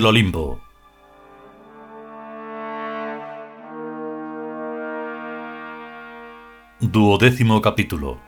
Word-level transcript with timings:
El 0.00 0.06
Olimpo. 0.06 0.58
Duodécimo 6.80 7.60
capítulo. 7.60 8.18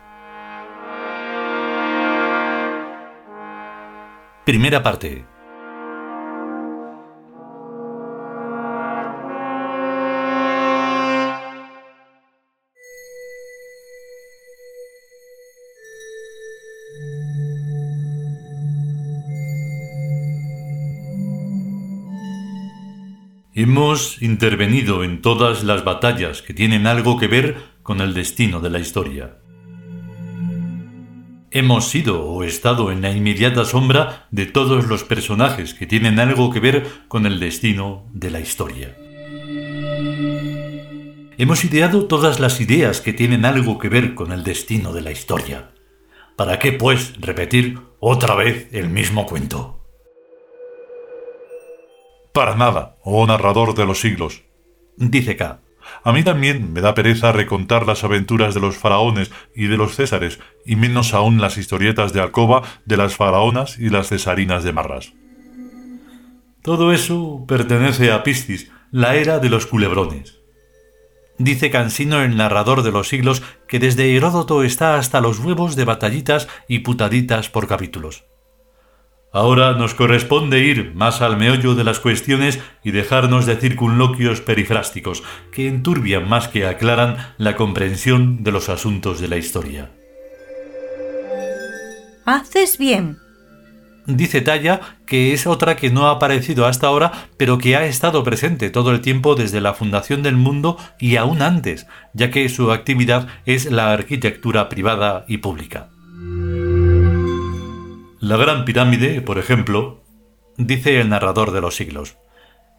Primera 4.45 4.83
parte. 4.83 5.32
Hemos 23.55 24.19
intervenido 24.19 25.03
en 25.03 25.21
todas 25.21 25.63
las 25.63 25.83
batallas 25.83 26.41
que 26.41 26.55
tienen 26.55 26.87
algo 26.87 27.19
que 27.19 27.27
ver 27.27 27.57
con 27.83 28.01
el 28.01 28.15
destino 28.15 28.59
de 28.61 28.71
la 28.71 28.79
historia. 28.79 29.37
Hemos 31.51 31.87
sido 31.87 32.25
o 32.25 32.43
estado 32.43 32.91
en 32.91 33.03
la 33.03 33.11
inmediata 33.11 33.63
sombra 33.63 34.27
de 34.31 34.47
todos 34.47 34.87
los 34.87 35.03
personajes 35.03 35.75
que 35.75 35.85
tienen 35.85 36.19
algo 36.19 36.49
que 36.49 36.59
ver 36.59 36.87
con 37.07 37.27
el 37.27 37.39
destino 37.39 38.07
de 38.11 38.31
la 38.31 38.39
historia. 38.39 38.97
Hemos 41.37 41.63
ideado 41.63 42.07
todas 42.07 42.39
las 42.39 42.59
ideas 42.59 43.01
que 43.01 43.13
tienen 43.13 43.45
algo 43.45 43.77
que 43.77 43.89
ver 43.89 44.15
con 44.15 44.31
el 44.31 44.43
destino 44.43 44.93
de 44.93 45.01
la 45.01 45.11
historia. 45.11 45.69
¿Para 46.35 46.57
qué, 46.57 46.71
pues, 46.71 47.13
repetir 47.21 47.77
otra 47.99 48.33
vez 48.33 48.67
el 48.71 48.89
mismo 48.89 49.27
cuento? 49.27 49.82
Para 52.33 52.55
nada, 52.55 52.97
oh 53.03 53.27
narrador 53.27 53.75
de 53.75 53.85
los 53.85 54.01
siglos. 54.01 54.41
Dice 54.97 55.37
K. 55.37 55.59
A 56.03 56.11
mí 56.11 56.23
también 56.23 56.73
me 56.73 56.81
da 56.81 56.95
pereza 56.95 57.31
recontar 57.31 57.85
las 57.85 58.03
aventuras 58.03 58.55
de 58.55 58.59
los 58.59 58.75
faraones 58.75 59.31
y 59.55 59.67
de 59.67 59.77
los 59.77 59.95
césares, 59.95 60.39
y 60.65 60.75
menos 60.75 61.13
aún 61.13 61.39
las 61.39 61.57
historietas 61.57 62.11
de 62.11 62.21
alcoba 62.21 62.63
de 62.85 62.97
las 62.97 63.15
faraonas 63.15 63.77
y 63.77 63.89
las 63.89 64.07
cesarinas 64.07 64.63
de 64.63 64.73
Marras. 64.73 65.13
Todo 66.63 66.91
eso 66.91 67.45
pertenece 67.47 68.11
a 68.11 68.23
Piscis, 68.23 68.71
la 68.89 69.15
era 69.15 69.37
de 69.37 69.49
los 69.49 69.67
culebrones. 69.67 70.39
Dice 71.37 71.69
Cansino, 71.69 72.23
el 72.23 72.35
narrador 72.35 72.81
de 72.81 72.91
los 72.91 73.09
siglos, 73.09 73.43
que 73.67 73.77
desde 73.77 74.15
Heródoto 74.15 74.63
está 74.63 74.95
hasta 74.95 75.21
los 75.21 75.37
huevos 75.37 75.75
de 75.75 75.85
batallitas 75.85 76.47
y 76.67 76.79
putaditas 76.79 77.49
por 77.49 77.67
capítulos. 77.67 78.23
Ahora 79.33 79.73
nos 79.73 79.95
corresponde 79.95 80.59
ir 80.59 80.93
más 80.93 81.23
al 81.23 81.37
meollo 81.37 81.73
de 81.73 81.83
las 81.83 81.99
cuestiones 81.99 82.59
y 82.83 82.91
dejarnos 82.91 83.47
de 83.47 83.55
circunloquios 83.55 84.41
perifrásticos, 84.41 85.23
que 85.51 85.67
enturbian 85.67 86.29
más 86.29 86.47
que 86.47 86.67
aclaran 86.67 87.17
la 87.39 87.55
comprensión 87.55 88.43
de 88.43 88.51
los 88.51 88.69
asuntos 88.69 89.19
de 89.19 89.27
la 89.27 89.37
historia. 89.37 89.89
Haces 92.25 92.77
bien. 92.77 93.17
Dice 94.05 94.41
Talla, 94.41 94.81
que 95.07 95.33
es 95.33 95.47
otra 95.47 95.77
que 95.77 95.89
no 95.89 96.07
ha 96.07 96.11
aparecido 96.11 96.67
hasta 96.67 96.85
ahora, 96.85 97.11
pero 97.35 97.57
que 97.57 97.75
ha 97.75 97.85
estado 97.85 98.23
presente 98.23 98.69
todo 98.69 98.91
el 98.91 99.01
tiempo 99.01 99.33
desde 99.33 99.61
la 99.61 99.73
fundación 99.73 100.21
del 100.21 100.35
mundo 100.35 100.77
y 100.99 101.15
aún 101.15 101.41
antes, 101.41 101.87
ya 102.13 102.29
que 102.29 102.47
su 102.49 102.71
actividad 102.71 103.27
es 103.47 103.71
la 103.71 103.93
arquitectura 103.93 104.69
privada 104.69 105.25
y 105.27 105.37
pública. 105.37 105.92
La 108.23 108.37
Gran 108.37 108.63
Pirámide, 108.63 109.19
por 109.19 109.37
ejemplo, 109.37 110.01
dice 110.55 111.01
el 111.01 111.09
narrador 111.09 111.51
de 111.51 111.59
los 111.59 111.75
siglos, 111.75 112.15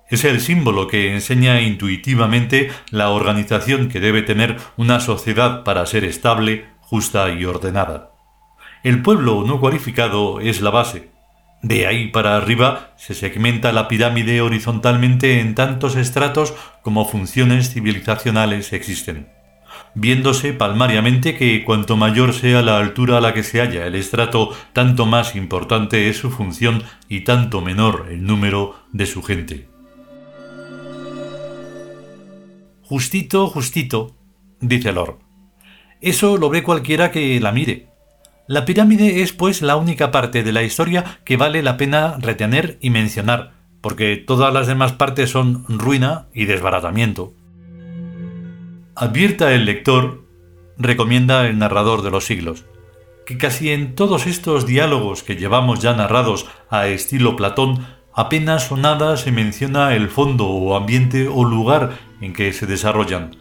es 0.08 0.24
el 0.24 0.40
símbolo 0.40 0.88
que 0.88 1.12
enseña 1.12 1.60
intuitivamente 1.60 2.70
la 2.88 3.10
organización 3.10 3.90
que 3.90 4.00
debe 4.00 4.22
tener 4.22 4.56
una 4.78 5.00
sociedad 5.00 5.62
para 5.62 5.84
ser 5.84 6.04
estable, 6.04 6.64
justa 6.80 7.28
y 7.28 7.44
ordenada. 7.44 8.12
El 8.84 9.02
pueblo 9.02 9.44
no 9.46 9.60
cualificado 9.60 10.40
es 10.40 10.62
la 10.62 10.70
base. 10.70 11.10
De 11.60 11.86
ahí 11.86 12.08
para 12.08 12.38
arriba 12.38 12.94
se 12.96 13.12
segmenta 13.12 13.70
la 13.70 13.86
pirámide 13.86 14.40
horizontalmente 14.40 15.40
en 15.40 15.54
tantos 15.54 15.94
estratos 15.96 16.54
como 16.80 17.04
funciones 17.04 17.70
civilizacionales 17.70 18.72
existen 18.72 19.33
viéndose 19.94 20.52
palmariamente 20.52 21.36
que 21.36 21.64
cuanto 21.64 21.96
mayor 21.96 22.34
sea 22.34 22.62
la 22.62 22.78
altura 22.78 23.18
a 23.18 23.20
la 23.20 23.32
que 23.32 23.42
se 23.42 23.60
halla 23.60 23.86
el 23.86 23.94
estrato, 23.94 24.50
tanto 24.72 25.06
más 25.06 25.36
importante 25.36 26.08
es 26.08 26.18
su 26.18 26.30
función 26.30 26.82
y 27.08 27.20
tanto 27.20 27.60
menor 27.60 28.06
el 28.10 28.24
número 28.24 28.74
de 28.92 29.06
su 29.06 29.22
gente. 29.22 29.68
Justito, 32.82 33.46
justito, 33.48 34.14
dice 34.60 34.92
Lord. 34.92 35.18
Eso 36.00 36.36
lo 36.36 36.50
ve 36.50 36.62
cualquiera 36.62 37.10
que 37.10 37.40
la 37.40 37.50
mire. 37.50 37.88
La 38.46 38.66
pirámide 38.66 39.22
es 39.22 39.32
pues 39.32 39.62
la 39.62 39.76
única 39.76 40.10
parte 40.10 40.42
de 40.42 40.52
la 40.52 40.62
historia 40.62 41.20
que 41.24 41.38
vale 41.38 41.62
la 41.62 41.78
pena 41.78 42.18
retener 42.20 42.76
y 42.82 42.90
mencionar, 42.90 43.54
porque 43.80 44.18
todas 44.18 44.52
las 44.52 44.66
demás 44.66 44.92
partes 44.92 45.30
son 45.30 45.64
ruina 45.66 46.26
y 46.34 46.44
desbaratamiento. 46.44 47.32
Advierta 48.96 49.52
el 49.52 49.64
lector, 49.64 50.22
recomienda 50.78 51.48
el 51.48 51.58
narrador 51.58 52.02
de 52.02 52.12
los 52.12 52.26
siglos, 52.26 52.64
que 53.26 53.36
casi 53.36 53.72
en 53.72 53.96
todos 53.96 54.28
estos 54.28 54.66
diálogos 54.66 55.24
que 55.24 55.34
llevamos 55.34 55.80
ya 55.80 55.94
narrados 55.94 56.46
a 56.70 56.86
estilo 56.86 57.34
Platón, 57.34 57.84
apenas 58.12 58.70
o 58.70 58.76
nada 58.76 59.16
se 59.16 59.32
menciona 59.32 59.96
el 59.96 60.10
fondo 60.10 60.46
o 60.46 60.76
ambiente 60.76 61.26
o 61.26 61.42
lugar 61.42 61.98
en 62.20 62.32
que 62.32 62.52
se 62.52 62.66
desarrollan, 62.66 63.36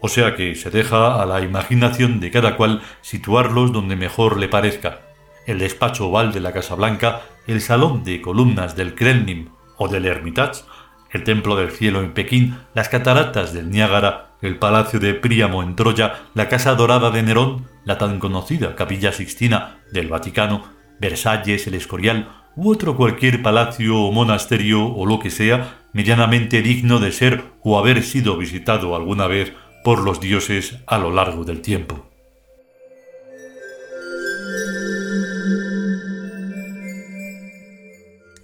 o 0.00 0.08
sea 0.08 0.34
que 0.34 0.56
se 0.56 0.70
deja 0.70 1.22
a 1.22 1.24
la 1.24 1.40
imaginación 1.40 2.18
de 2.18 2.32
cada 2.32 2.56
cual 2.56 2.82
situarlos 3.00 3.70
donde 3.70 3.94
mejor 3.94 4.36
le 4.40 4.48
parezca. 4.48 5.02
El 5.46 5.60
despacho 5.60 6.08
oval 6.08 6.32
de 6.32 6.40
la 6.40 6.52
Casa 6.52 6.74
Blanca, 6.74 7.22
el 7.46 7.60
salón 7.60 8.02
de 8.02 8.20
columnas 8.20 8.74
del 8.74 8.96
Kremlin 8.96 9.50
o 9.76 9.86
del 9.86 10.04
Hermitage, 10.04 10.64
el 11.12 11.22
Templo 11.22 11.54
del 11.54 11.70
Cielo 11.70 12.00
en 12.02 12.12
Pekín, 12.12 12.58
las 12.74 12.88
cataratas 12.88 13.52
del 13.52 13.70
Niágara 13.70 14.26
el 14.46 14.58
palacio 14.58 15.00
de 15.00 15.14
Príamo 15.14 15.62
en 15.62 15.76
Troya, 15.76 16.22
la 16.34 16.48
Casa 16.48 16.74
Dorada 16.74 17.10
de 17.10 17.22
Nerón, 17.22 17.66
la 17.84 17.98
tan 17.98 18.18
conocida 18.18 18.74
Capilla 18.74 19.12
Sixtina 19.12 19.78
del 19.92 20.08
Vaticano, 20.08 20.64
Versalles, 21.00 21.66
el 21.66 21.74
Escorial, 21.74 22.28
u 22.56 22.70
otro 22.70 22.96
cualquier 22.96 23.42
palacio 23.42 23.98
o 23.98 24.12
monasterio 24.12 24.86
o 24.86 25.04
lo 25.04 25.18
que 25.18 25.30
sea 25.30 25.78
medianamente 25.92 26.62
digno 26.62 27.00
de 27.00 27.12
ser 27.12 27.44
o 27.62 27.78
haber 27.78 28.02
sido 28.02 28.36
visitado 28.36 28.96
alguna 28.96 29.26
vez 29.26 29.52
por 29.84 30.02
los 30.02 30.20
dioses 30.20 30.78
a 30.86 30.98
lo 30.98 31.10
largo 31.10 31.44
del 31.44 31.60
tiempo. 31.60 32.08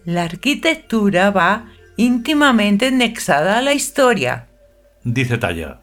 La 0.04 0.24
arquitectura 0.24 1.30
va 1.30 1.72
íntimamente 1.96 2.88
anexada 2.88 3.58
a 3.58 3.62
la 3.62 3.72
historia. 3.72 4.48
Dice 5.04 5.38
Talla 5.38 5.81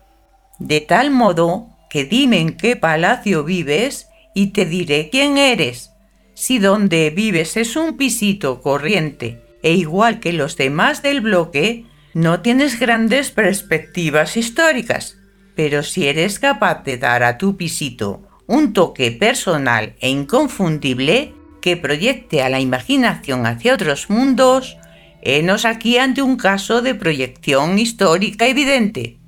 de 0.60 0.82
tal 0.82 1.12
modo 1.12 1.70
que 1.90 2.06
dime 2.06 2.40
en 2.40 2.56
qué 2.56 2.76
palacio 2.76 3.44
vives 3.44 4.08
y 4.36 4.48
te 4.48 4.66
diré 4.66 5.10
quién 5.10 5.38
eres. 5.38 5.92
Si 6.34 6.60
donde 6.60 7.10
vives 7.10 7.58
es 7.58 7.76
un 7.76 7.98
pisito 7.98 8.62
corriente 8.62 9.42
e 9.64 9.74
igual 9.74 10.20
que 10.20 10.32
los 10.34 10.56
demás 10.56 11.02
del 11.02 11.22
bloque, 11.22 11.86
no 12.14 12.42
tienes 12.42 12.80
grandes 12.80 13.32
perspectivas 13.32 14.38
históricas. 14.38 15.18
Pero 15.56 15.84
si 15.84 16.08
eres 16.08 16.40
capaz 16.40 16.84
de 16.84 16.98
dar 16.98 17.24
a 17.24 17.38
tu 17.38 17.58
pisito 17.58 18.22
un 18.48 18.74
toque 18.74 19.12
personal 19.12 19.96
e 20.00 20.10
inconfundible 20.10 21.34
que 21.62 21.78
proyecte 21.78 22.42
a 22.42 22.50
la 22.50 22.60
imaginación 22.60 23.46
hacia 23.46 23.74
otros 23.74 24.10
mundos, 24.10 24.78
henos 25.22 25.66
aquí 25.66 25.98
ante 25.98 26.22
un 26.22 26.38
caso 26.38 26.82
de 26.82 26.96
proyección 26.96 27.78
histórica 27.78 28.48
evidente. 28.48 29.19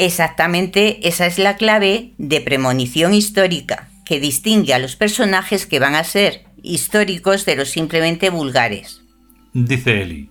Exactamente 0.00 1.08
esa 1.08 1.26
es 1.26 1.40
la 1.40 1.56
clave 1.56 2.12
de 2.18 2.40
premonición 2.40 3.14
histórica, 3.14 3.88
que 4.06 4.20
distingue 4.20 4.72
a 4.72 4.78
los 4.78 4.94
personajes 4.94 5.66
que 5.66 5.80
van 5.80 5.96
a 5.96 6.04
ser 6.04 6.44
históricos 6.62 7.44
de 7.44 7.56
los 7.56 7.70
simplemente 7.70 8.30
vulgares. 8.30 9.02
Dice 9.52 10.02
Eli. 10.02 10.28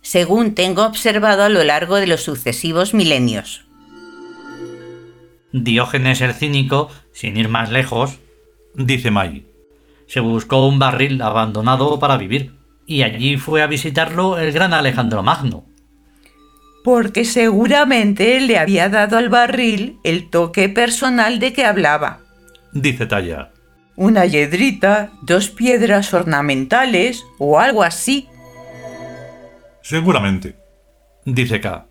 Según 0.00 0.54
tengo 0.54 0.86
observado 0.86 1.42
a 1.42 1.50
lo 1.50 1.62
largo 1.62 1.96
de 1.96 2.06
los 2.06 2.22
sucesivos 2.22 2.94
milenios. 2.94 3.66
Diógenes 5.52 6.22
el 6.22 6.32
cínico, 6.32 6.88
sin 7.12 7.36
ir 7.36 7.50
más 7.50 7.70
lejos, 7.70 8.18
dice 8.74 9.10
May, 9.10 9.46
se 10.06 10.20
buscó 10.20 10.66
un 10.66 10.78
barril 10.78 11.20
abandonado 11.20 11.98
para 11.98 12.16
vivir, 12.16 12.54
y 12.86 13.02
allí 13.02 13.36
fue 13.36 13.60
a 13.60 13.66
visitarlo 13.66 14.38
el 14.38 14.52
gran 14.52 14.72
Alejandro 14.72 15.22
Magno, 15.22 15.66
porque 16.82 17.24
seguramente 17.24 18.40
le 18.40 18.58
había 18.58 18.88
dado 18.88 19.18
al 19.18 19.28
barril 19.28 19.98
el 20.04 20.30
toque 20.30 20.68
personal 20.68 21.38
de 21.38 21.52
que 21.52 21.64
hablaba. 21.64 22.20
Dice 22.72 23.06
Talla. 23.06 23.50
una 23.96 24.24
hiedrita, 24.24 25.10
dos 25.22 25.50
piedras 25.50 26.14
ornamentales 26.14 27.24
o 27.38 27.58
algo 27.60 27.82
así. 27.82 28.28
Seguramente, 29.82 30.56
dice 31.24 31.60
K. 31.60 31.86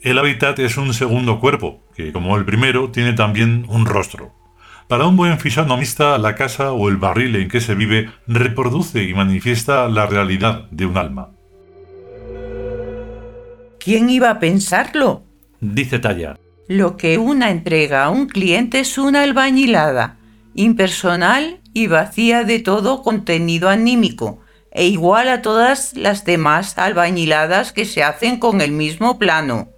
El 0.00 0.18
hábitat 0.18 0.58
es 0.58 0.76
un 0.76 0.92
segundo 0.94 1.38
cuerpo, 1.38 1.84
que 1.94 2.12
como 2.12 2.36
el 2.36 2.44
primero 2.44 2.90
tiene 2.90 3.12
también 3.12 3.66
un 3.68 3.86
rostro. 3.86 4.32
Para 4.88 5.06
un 5.06 5.16
buen 5.16 5.38
fisonomista, 5.38 6.18
la 6.18 6.34
casa 6.34 6.72
o 6.72 6.88
el 6.88 6.96
barril 6.96 7.36
en 7.36 7.48
que 7.48 7.60
se 7.60 7.76
vive 7.76 8.10
reproduce 8.26 9.04
y 9.04 9.14
manifiesta 9.14 9.88
la 9.88 10.06
realidad 10.06 10.68
de 10.70 10.86
un 10.86 10.96
alma. 10.96 11.30
¿Quién 13.82 14.10
iba 14.10 14.30
a 14.30 14.38
pensarlo? 14.38 15.24
Dice 15.60 15.98
Talla. 15.98 16.38
Lo 16.68 16.96
que 16.96 17.18
una 17.18 17.50
entrega 17.50 18.04
a 18.04 18.10
un 18.10 18.28
cliente 18.28 18.78
es 18.78 18.96
una 18.96 19.24
albañilada, 19.24 20.18
impersonal 20.54 21.60
y 21.74 21.88
vacía 21.88 22.44
de 22.44 22.60
todo 22.60 23.02
contenido 23.02 23.68
anímico, 23.68 24.38
e 24.70 24.86
igual 24.86 25.28
a 25.28 25.42
todas 25.42 25.96
las 25.96 26.24
demás 26.24 26.78
albañiladas 26.78 27.72
que 27.72 27.84
se 27.84 28.04
hacen 28.04 28.38
con 28.38 28.60
el 28.60 28.70
mismo 28.70 29.18
plano. 29.18 29.70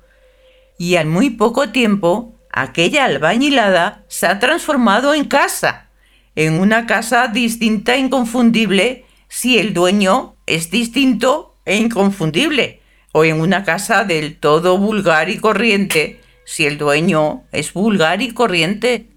Y 0.79 0.97
en 0.97 1.09
muy 1.09 1.31
poco 1.31 1.71
tiempo, 1.71 2.39
aquella 2.53 3.06
albañilada 3.06 4.05
se 4.09 4.27
ha 4.27 4.39
transformado 4.39 5.15
en 5.15 5.25
casa, 5.25 5.89
en 6.37 6.61
una 6.61 6.85
casa 6.85 7.29
distinta 7.29 7.95
e 7.95 8.01
inconfundible 8.01 9.06
si 9.29 9.59
el 9.59 9.73
dueño 9.73 10.37
es 10.45 10.71
distinto 10.71 11.56
e 11.65 11.77
inconfundible, 11.77 12.83
o 13.16 13.25
en 13.25 13.40
una 13.40 13.62
casa 13.62 14.02
del 14.05 14.37
todo 14.37 14.76
vulgar 14.76 15.31
y 15.31 15.38
corriente 15.38 16.20
si 16.44 16.66
el 16.66 16.78
dueño 16.78 17.44
es 17.52 17.72
vulgar 17.72 18.20
y 18.20 18.32
corriente. 18.32 19.08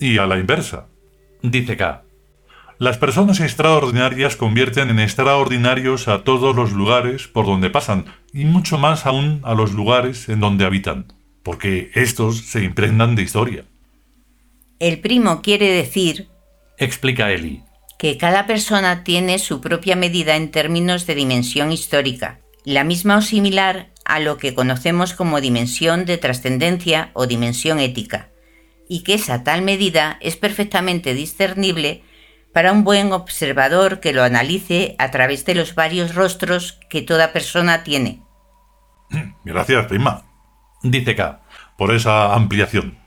Y 0.00 0.16
a 0.16 0.26
la 0.26 0.38
inversa, 0.38 0.86
dice 1.42 1.76
K. 1.76 2.02
Las 2.78 2.96
personas 2.96 3.40
extraordinarias 3.40 4.36
convierten 4.36 4.88
en 4.88 5.00
extraordinarios 5.00 6.08
a 6.08 6.24
todos 6.24 6.56
los 6.56 6.72
lugares 6.72 7.28
por 7.28 7.44
donde 7.44 7.68
pasan, 7.68 8.06
y 8.32 8.46
mucho 8.46 8.78
más 8.78 9.04
aún 9.04 9.40
a 9.44 9.54
los 9.54 9.74
lugares 9.74 10.30
en 10.30 10.40
donde 10.40 10.64
habitan, 10.64 11.12
porque 11.42 11.90
estos 11.94 12.38
se 12.38 12.64
impregnan 12.64 13.16
de 13.16 13.22
historia. 13.22 13.64
El 14.78 15.00
primo 15.00 15.42
quiere 15.42 15.70
decir, 15.70 16.28
explica 16.78 17.30
Eli, 17.32 17.62
que 17.98 18.18
cada 18.18 18.46
persona 18.46 19.04
tiene 19.04 19.38
su 19.38 19.60
propia 19.60 19.96
medida 19.96 20.36
en 20.36 20.50
términos 20.50 21.06
de 21.06 21.14
dimensión 21.14 21.72
histórica, 21.72 22.40
la 22.64 22.84
misma 22.84 23.18
o 23.18 23.22
similar 23.22 23.90
a 24.04 24.20
lo 24.20 24.38
que 24.38 24.54
conocemos 24.54 25.14
como 25.14 25.40
dimensión 25.40 26.04
de 26.04 26.18
trascendencia 26.18 27.10
o 27.14 27.26
dimensión 27.26 27.80
ética, 27.80 28.30
y 28.88 29.02
que 29.02 29.14
esa 29.14 29.42
tal 29.44 29.62
medida 29.62 30.18
es 30.20 30.36
perfectamente 30.36 31.14
discernible 31.14 32.02
para 32.52 32.72
un 32.72 32.84
buen 32.84 33.12
observador 33.12 34.00
que 34.00 34.12
lo 34.12 34.22
analice 34.22 34.96
a 34.98 35.10
través 35.10 35.44
de 35.44 35.54
los 35.54 35.74
varios 35.74 36.14
rostros 36.14 36.78
que 36.88 37.02
toda 37.02 37.32
persona 37.32 37.84
tiene. 37.84 38.22
Gracias, 39.44 39.86
prima. 39.86 40.24
Dice 40.82 41.14
K. 41.14 41.42
Por 41.76 41.94
esa 41.94 42.34
ampliación. 42.34 42.98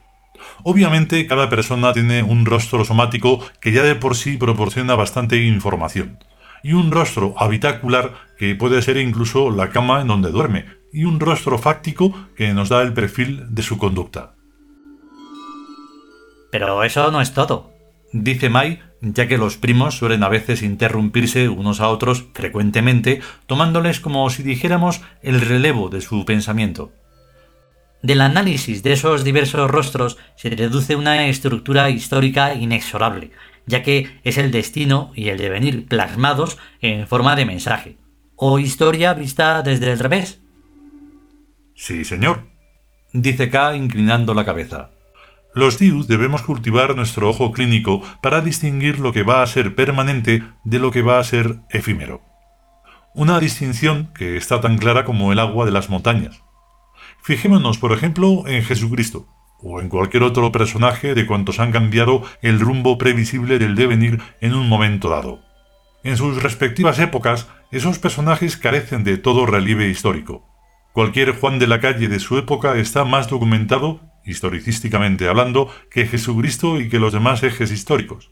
Obviamente, 0.63 1.25
cada 1.27 1.49
persona 1.49 1.93
tiene 1.93 2.23
un 2.23 2.45
rostro 2.45 2.85
somático 2.85 3.39
que 3.61 3.71
ya 3.71 3.83
de 3.83 3.95
por 3.95 4.15
sí 4.15 4.37
proporciona 4.37 4.95
bastante 4.95 5.43
información. 5.43 6.19
Y 6.63 6.73
un 6.73 6.91
rostro 6.91 7.33
habitacular 7.37 8.13
que 8.37 8.55
puede 8.55 8.81
ser 8.81 8.97
incluso 8.97 9.49
la 9.49 9.69
cama 9.69 10.01
en 10.01 10.07
donde 10.07 10.31
duerme, 10.31 10.65
y 10.91 11.05
un 11.05 11.19
rostro 11.19 11.57
fáctico 11.57 12.13
que 12.35 12.53
nos 12.53 12.69
da 12.69 12.81
el 12.81 12.93
perfil 12.93 13.45
de 13.49 13.61
su 13.61 13.77
conducta. 13.77 14.33
Pero 16.51 16.83
eso 16.83 17.11
no 17.11 17.21
es 17.21 17.33
todo. 17.33 17.71
Dice 18.11 18.49
Mai, 18.49 18.79
ya 19.01 19.27
que 19.27 19.37
los 19.37 19.57
primos 19.57 19.95
suelen 19.97 20.23
a 20.23 20.29
veces 20.29 20.63
interrumpirse 20.63 21.47
unos 21.47 21.79
a 21.79 21.89
otros 21.89 22.25
frecuentemente, 22.33 23.21
tomándoles 23.45 23.99
como 23.99 24.27
si 24.29 24.41
dijéramos 24.41 25.01
el 25.21 25.41
relevo 25.41 25.89
de 25.89 26.01
su 26.01 26.25
pensamiento. 26.25 26.91
Del 28.01 28.21
análisis 28.21 28.81
de 28.81 28.93
esos 28.93 29.23
diversos 29.23 29.69
rostros 29.69 30.17
se 30.35 30.49
deduce 30.49 30.95
una 30.95 31.27
estructura 31.27 31.89
histórica 31.89 32.53
inexorable, 32.53 33.31
ya 33.65 33.83
que 33.83 34.19
es 34.23 34.37
el 34.37 34.51
destino 34.51 35.11
y 35.15 35.29
el 35.29 35.37
devenir 35.37 35.85
plasmados 35.85 36.57
en 36.81 37.07
forma 37.07 37.35
de 37.35 37.45
mensaje, 37.45 37.97
o 38.35 38.57
historia 38.57 39.13
vista 39.13 39.61
desde 39.61 39.91
el 39.91 39.99
revés. 39.99 40.41
Sí, 41.75 42.05
señor, 42.05 42.47
dice 43.11 43.49
K 43.49 43.75
inclinando 43.75 44.33
la 44.33 44.45
cabeza. 44.45 44.91
Los 45.53 45.77
DIU 45.77 46.05
debemos 46.05 46.43
cultivar 46.43 46.95
nuestro 46.95 47.29
ojo 47.29 47.51
clínico 47.51 48.01
para 48.21 48.39
distinguir 48.41 48.99
lo 48.99 49.11
que 49.11 49.23
va 49.23 49.41
a 49.41 49.47
ser 49.47 49.75
permanente 49.75 50.43
de 50.63 50.79
lo 50.79 50.91
que 50.91 51.01
va 51.01 51.19
a 51.19 51.23
ser 51.23 51.57
efímero. 51.69 52.21
Una 53.15 53.39
distinción 53.39 54.13
que 54.13 54.37
está 54.37 54.61
tan 54.61 54.77
clara 54.77 55.03
como 55.03 55.33
el 55.33 55.39
agua 55.39 55.65
de 55.65 55.71
las 55.71 55.89
montañas. 55.89 56.43
Fijémonos, 57.21 57.77
por 57.77 57.91
ejemplo, 57.91 58.43
en 58.47 58.63
Jesucristo, 58.63 59.27
o 59.61 59.81
en 59.81 59.89
cualquier 59.89 60.23
otro 60.23 60.51
personaje 60.51 61.15
de 61.15 61.25
cuantos 61.25 61.59
han 61.59 61.71
cambiado 61.71 62.23
el 62.41 62.59
rumbo 62.59 62.97
previsible 62.97 63.59
del 63.59 63.75
devenir 63.75 64.21
en 64.41 64.53
un 64.53 64.67
momento 64.69 65.09
dado. 65.09 65.41
En 66.03 66.15
sus 66.15 66.41
respectivas 66.41 66.97
épocas, 66.99 67.47
esos 67.71 67.99
personajes 67.99 68.55
carecen 68.55 69.03
de 69.03 69.17
todo 69.17 69.45
relieve 69.45 69.89
histórico. 69.89 70.47
Cualquier 70.93 71.33
Juan 71.33 71.59
de 71.59 71.67
la 71.67 71.79
calle 71.79 72.07
de 72.07 72.19
su 72.19 72.37
época 72.37 72.77
está 72.77 73.03
más 73.03 73.29
documentado, 73.29 73.99
historicísticamente 74.25 75.27
hablando, 75.27 75.69
que 75.91 76.07
Jesucristo 76.07 76.79
y 76.79 76.89
que 76.89 76.99
los 76.99 77.13
demás 77.13 77.43
ejes 77.43 77.71
históricos. 77.71 78.31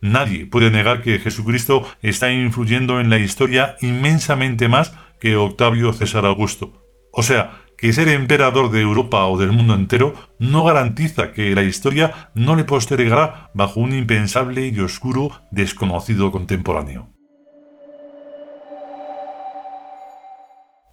Nadie 0.00 0.44
puede 0.44 0.70
negar 0.70 1.02
que 1.02 1.18
Jesucristo 1.18 1.86
está 2.02 2.30
influyendo 2.30 3.00
en 3.00 3.10
la 3.10 3.18
historia 3.18 3.76
inmensamente 3.80 4.68
más 4.68 4.92
que 5.20 5.36
Octavio 5.36 5.92
César 5.92 6.26
Augusto. 6.26 6.84
O 7.10 7.22
sea, 7.22 7.63
que 7.76 7.92
ser 7.92 8.08
emperador 8.08 8.70
de 8.70 8.80
Europa 8.80 9.24
o 9.26 9.38
del 9.38 9.52
mundo 9.52 9.74
entero 9.74 10.14
no 10.38 10.64
garantiza 10.64 11.32
que 11.32 11.54
la 11.54 11.62
historia 11.62 12.30
no 12.34 12.56
le 12.56 12.64
postergará 12.64 13.50
bajo 13.54 13.80
un 13.80 13.94
impensable 13.94 14.68
y 14.68 14.80
oscuro 14.80 15.42
desconocido 15.50 16.30
contemporáneo. 16.30 17.08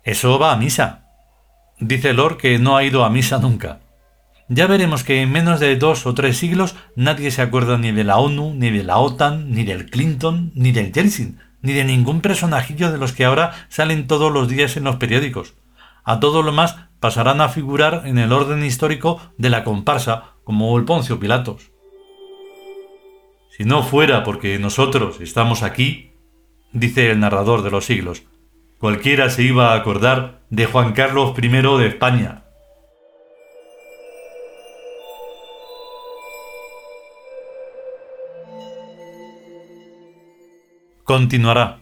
Eso 0.03 0.39
va 0.39 0.51
a 0.51 0.57
misa. 0.57 1.05
Dice 1.79 2.13
Lord 2.13 2.37
que 2.37 2.57
no 2.57 2.75
ha 2.75 2.83
ido 2.83 3.03
a 3.03 3.09
misa 3.09 3.37
nunca. 3.39 3.79
Ya 4.49 4.67
veremos 4.67 5.03
que 5.03 5.21
en 5.21 5.31
menos 5.31 5.59
de 5.59 5.77
dos 5.77 6.05
o 6.05 6.13
tres 6.13 6.37
siglos 6.37 6.75
nadie 6.95 7.31
se 7.31 7.41
acuerda 7.41 7.77
ni 7.77 7.91
de 7.91 8.03
la 8.03 8.17
ONU, 8.17 8.53
ni 8.53 8.69
de 8.69 8.83
la 8.83 8.97
OTAN, 8.97 9.51
ni 9.51 9.63
del 9.63 9.89
Clinton, 9.89 10.51
ni 10.55 10.71
del 10.71 10.91
Yeltsin, 10.91 11.39
ni 11.61 11.73
de 11.73 11.85
ningún 11.85 12.19
personajillo 12.21 12.91
de 12.91 12.97
los 12.97 13.13
que 13.13 13.23
ahora 13.23 13.53
salen 13.69 14.07
todos 14.07 14.31
los 14.31 14.49
días 14.49 14.75
en 14.75 14.83
los 14.83 14.97
periódicos. 14.97 15.53
A 16.03 16.19
todo 16.19 16.41
lo 16.43 16.51
más 16.51 16.75
pasarán 16.99 17.41
a 17.41 17.49
figurar 17.49 18.03
en 18.05 18.17
el 18.17 18.31
orden 18.31 18.63
histórico 18.63 19.21
de 19.37 19.49
la 19.49 19.63
comparsa, 19.63 20.35
como 20.43 20.77
el 20.77 20.85
Poncio 20.85 21.19
Pilatos. 21.19 21.71
Si 23.57 23.63
no 23.63 23.83
fuera 23.83 24.23
porque 24.23 24.57
nosotros 24.59 25.19
estamos 25.21 25.61
aquí, 25.63 26.13
dice 26.71 27.11
el 27.11 27.19
narrador 27.19 27.63
de 27.63 27.71
los 27.71 27.85
siglos, 27.85 28.23
cualquiera 28.79 29.29
se 29.29 29.43
iba 29.43 29.73
a 29.73 29.75
acordar 29.75 30.41
de 30.49 30.65
Juan 30.65 30.93
Carlos 30.93 31.33
I 31.37 31.47
de 31.49 31.87
España. 31.87 32.43
Continuará. 41.03 41.80